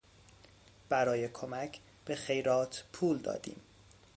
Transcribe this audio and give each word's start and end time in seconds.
برای 0.89 1.29
کمک 1.29 1.79
به 2.05 2.15
خیرات 2.15 2.83
پول 2.93 3.17
دادیم. 3.17 3.61